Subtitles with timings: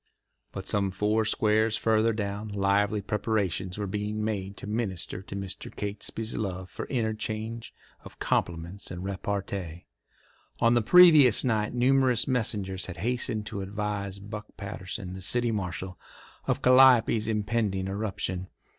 [0.51, 5.69] But some four squares farther down lively preparations were being made to minister to Mr.
[5.71, 7.71] Catesby's love for interchange
[8.03, 9.85] of compliments and repartee.
[10.59, 15.99] On the previous night numerous messengers had hastened to advise Buck Patterson, the city marshal,
[16.47, 18.47] of Calliope's impending eruption.